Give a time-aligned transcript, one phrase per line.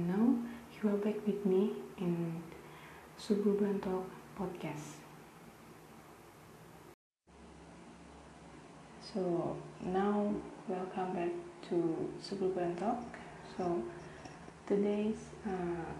[0.00, 0.48] and now
[0.82, 2.42] you are back with me in
[3.16, 4.06] Suburban Talk
[4.38, 4.96] podcast.
[9.02, 10.32] So now
[10.68, 11.32] welcome back
[11.68, 13.02] to Suburban Talk.
[13.56, 13.82] So
[14.66, 15.92] today's uh,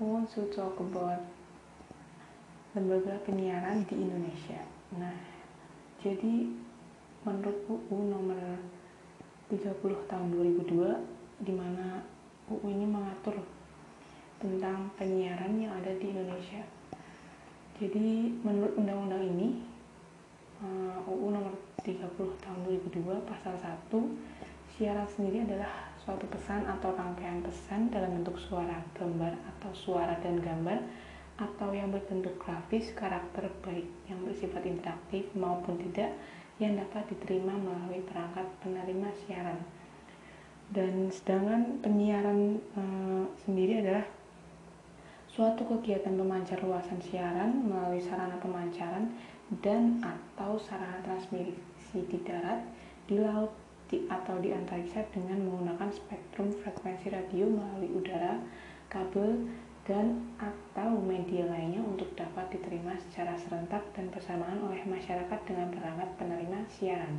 [0.00, 1.20] I want to talk about
[2.72, 4.64] lembaga penyiaran di Indonesia.
[4.96, 5.18] Nah,
[6.00, 6.48] jadi
[7.26, 8.56] menurut UU nomor
[9.52, 12.00] 30 tahun 2002 di mana
[12.50, 13.38] UU ini mengatur
[14.42, 16.66] tentang penyiaran yang ada di Indonesia.
[17.78, 19.48] Jadi menurut undang-undang ini
[21.06, 22.04] UU uh, nomor 30
[22.44, 23.88] tahun 2002 pasal 1
[24.76, 30.40] siaran sendiri adalah suatu pesan atau rangkaian pesan dalam bentuk suara, gambar atau suara dan
[30.40, 30.78] gambar
[31.40, 36.12] atau yang berbentuk grafis karakter baik yang bersifat interaktif maupun tidak
[36.60, 39.56] yang dapat diterima melalui perangkat penerima siaran.
[40.70, 42.82] Dan sedangkan penyiaran e,
[43.42, 44.06] sendiri adalah
[45.26, 49.10] suatu kegiatan pemancar luasan siaran melalui sarana pemancaran
[49.62, 51.58] dan atau sarana transmisi
[52.06, 52.62] di darat,
[53.10, 53.50] di laut,
[53.90, 58.38] di, atau di antariksa dengan menggunakan spektrum frekuensi radio melalui udara,
[58.86, 59.50] kabel,
[59.90, 66.10] dan atau media lainnya untuk dapat diterima secara serentak dan bersamaan oleh masyarakat dengan perangkat
[66.14, 67.16] penerima siaran.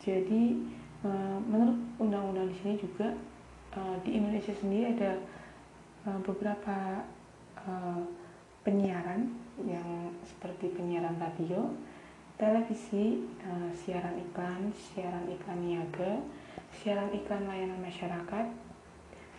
[0.00, 0.56] Jadi
[1.48, 3.08] menurut undang-undang di sini juga
[3.76, 5.12] eh, di Indonesia sendiri ada
[6.08, 7.04] eh, beberapa
[8.64, 9.36] penyiaran
[9.68, 11.68] yang seperti penyiaran radio,
[12.40, 13.20] televisi,
[13.76, 16.24] siaran iklan, siaran iklan niaga,
[16.72, 18.46] siaran iklan layanan masyarakat,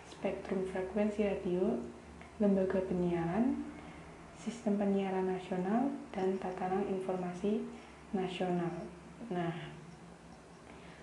[0.06, 1.82] spektrum frekuensi radio,
[2.38, 3.58] lembaga penyiaran,
[4.38, 7.66] sistem penyiaran nasional, dan tatanan informasi
[8.14, 8.86] nasional.
[9.34, 9.81] Nah,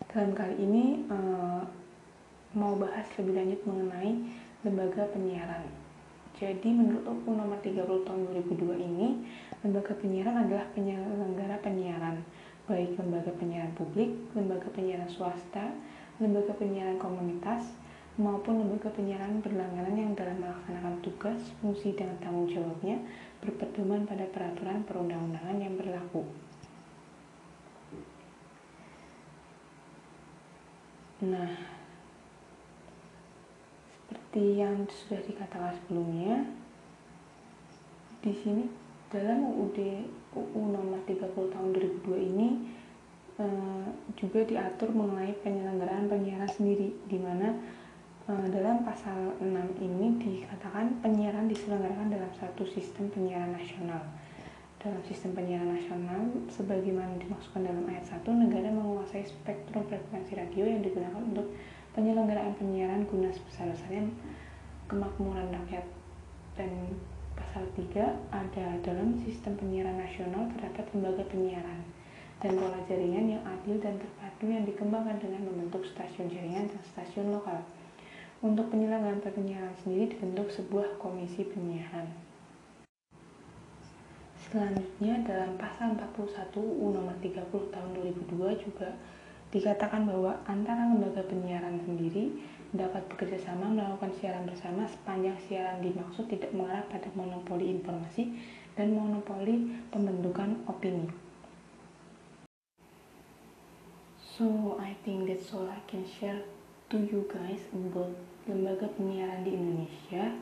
[0.09, 1.61] dalam kali ini uh,
[2.57, 4.11] mau bahas lebih lanjut mengenai
[4.65, 5.69] lembaga penyiaran.
[6.33, 9.21] Jadi menurut UU nomor 30 tahun 2002 ini,
[9.61, 12.25] lembaga penyiaran adalah penyelenggara penyiaran,
[12.65, 15.77] baik lembaga penyiaran publik, lembaga penyiaran swasta,
[16.17, 17.69] lembaga penyiaran komunitas,
[18.17, 22.97] maupun lembaga penyiaran berlangganan yang dalam melaksanakan tugas, fungsi, dan tanggung jawabnya
[23.45, 26.25] berpedoman pada peraturan perundang-undangan yang berlaku.
[31.27, 31.51] Nah,
[34.07, 36.47] seperti yang sudah dikatakan sebelumnya,
[38.19, 38.67] di sini
[39.11, 39.79] dalam UUD
[40.35, 41.69] UU nomor 30 tahun
[42.05, 42.49] 2002 ini
[43.39, 43.85] eh,
[44.15, 47.55] juga diatur mengenai penyelenggaraan penyiaran sendiri, di mana
[48.29, 54.05] Eh, dalam pasal 6 ini dikatakan penyiaran diselenggarakan dalam satu sistem penyiaran nasional.
[54.79, 60.79] Dalam sistem penyiaran nasional, sebagaimana dimaksudkan dalam ayat 1, negara menguasai spektrum frekuensi radio yang
[60.79, 61.51] digunakan untuk
[61.91, 64.07] penyelenggaraan penyiaran guna sebesar-besarnya
[64.87, 65.83] kemakmuran rakyat.
[66.55, 66.95] Dan
[67.35, 71.83] pasal 3 ada dalam sistem penyiaran nasional terdapat lembaga penyiaran
[72.39, 77.35] dan pola jaringan yang adil dan terpadu yang dikembangkan dengan membentuk stasiun jaringan dan stasiun
[77.35, 77.59] lokal
[78.39, 82.28] untuk penyelenggaraan penyiaran sendiri dibentuk sebuah komisi penyiaran.
[84.49, 86.25] Selanjutnya dalam pasal 41
[86.57, 88.89] UU nomor 30 tahun 2002 juga
[89.53, 92.33] dikatakan bahwa antara lembaga penyiaran sendiri
[92.73, 98.41] dapat bekerjasama melakukan siaran bersama sepanjang siaran dimaksud tidak mengarah pada monopoli informasi
[98.73, 101.05] dan monopoli pembentukan opini.
[104.17, 106.41] So I think that's all I can share
[106.89, 108.17] to you guys about
[108.49, 110.33] lembaga penyiaran di Indonesia.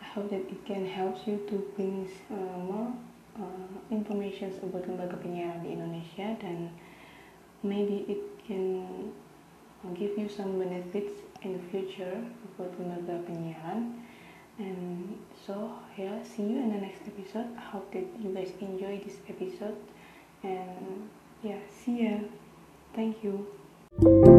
[0.00, 2.96] I hope that it can help you to bring uh, more
[3.38, 6.72] uh, information about lembaga penyiaran di Indonesia dan
[7.62, 8.84] maybe it can
[9.94, 12.16] give you some benefits in the future
[12.54, 14.00] about lembaga penyiaran.
[14.56, 17.52] And so yeah, see you in the next episode.
[17.56, 19.76] I hope that you guys enjoy this episode
[20.40, 21.08] and
[21.44, 22.24] yeah, see ya.
[22.96, 24.35] Thank you.